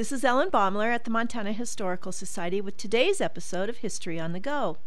[0.00, 4.32] This is Ellen Baumler at the Montana Historical Society with today's episode of History on
[4.32, 4.78] the Go.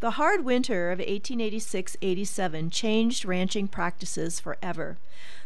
[0.00, 4.98] The hard winter of 1886 87 changed ranching practices forever.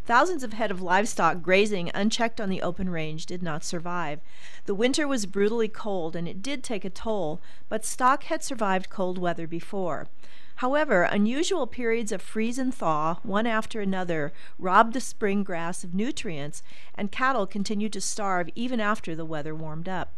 [0.05, 4.19] Thousands of head of livestock grazing unchecked on the open range did not survive.
[4.67, 8.91] The winter was brutally cold and it did take a toll, but stock had survived
[8.91, 10.09] cold weather before.
[10.57, 15.95] However, unusual periods of freeze and thaw, one after another, robbed the spring grass of
[15.95, 16.63] nutrients,
[16.95, 20.13] and cattle continued to starve even after the weather warmed up.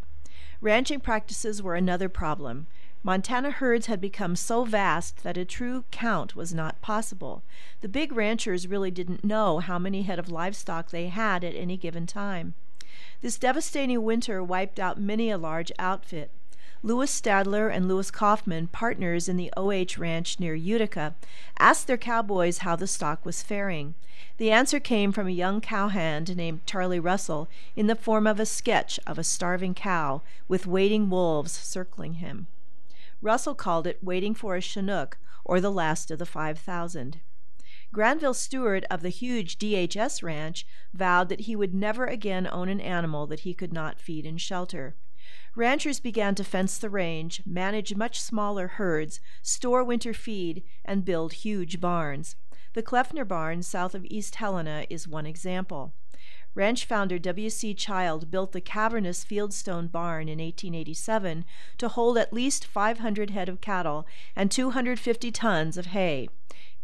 [0.61, 2.67] Ranching practices were another problem.
[3.03, 7.43] Montana herds had become so vast that a true count was not possible.
[7.81, 11.77] The big ranchers really didn't know how many head of livestock they had at any
[11.77, 12.55] given time.
[13.21, 16.31] This devastating winter wiped out many a large outfit.
[16.83, 21.15] Louis Stadler and Louis Kaufman, partners in the OH Ranch near Utica,
[21.59, 23.95] asked their cowboys how the stock was faring.
[24.39, 28.47] The answer came from a young cowhand named Charlie Russell in the form of a
[28.47, 32.47] sketch of a starving cow with waiting wolves circling him.
[33.23, 37.21] Russell called it Waiting for a Chinook, or the last of the 5,000.
[37.93, 42.81] Granville Stuart of the huge DHS ranch vowed that he would never again own an
[42.81, 44.95] animal that he could not feed and shelter.
[45.55, 51.33] Ranchers began to fence the range, manage much smaller herds, store winter feed, and build
[51.33, 52.37] huge barns.
[52.75, 55.95] The Kleffner barn south of East Helena is one example.
[56.55, 57.75] Ranch founder W.C.
[57.75, 61.45] Child built the cavernous Fieldstone barn in 1887
[61.77, 66.29] to hold at least 500 head of cattle and 250 tons of hay.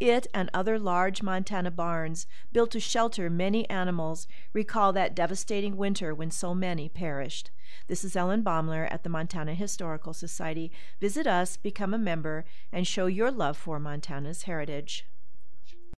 [0.03, 6.13] It and other large Montana barns, built to shelter many animals, recall that devastating winter
[6.13, 7.53] when so many perished.
[7.87, 10.73] This is Ellen Baumler at the Montana Historical Society.
[11.01, 15.07] Visit us, become a member, and show your love for Montana's heritage.